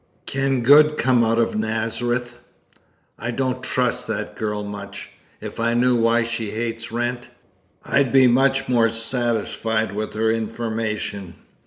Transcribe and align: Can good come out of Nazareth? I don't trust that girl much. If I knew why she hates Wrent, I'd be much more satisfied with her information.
Can 0.25 0.61
good 0.63 0.97
come 0.97 1.23
out 1.23 1.37
of 1.37 1.53
Nazareth? 1.55 2.33
I 3.19 3.29
don't 3.29 3.61
trust 3.61 4.07
that 4.07 4.35
girl 4.35 4.63
much. 4.63 5.11
If 5.39 5.59
I 5.59 5.75
knew 5.75 5.95
why 5.95 6.23
she 6.23 6.49
hates 6.49 6.91
Wrent, 6.91 7.27
I'd 7.85 8.11
be 8.11 8.25
much 8.25 8.67
more 8.67 8.89
satisfied 8.89 9.91
with 9.91 10.13
her 10.15 10.31
information. 10.31 11.35